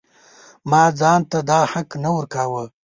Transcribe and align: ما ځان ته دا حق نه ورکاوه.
ما 0.69 0.83
ځان 0.99 1.21
ته 1.31 1.39
دا 1.49 1.59
حق 1.71 1.89
نه 2.03 2.09
ورکاوه. 2.15 2.63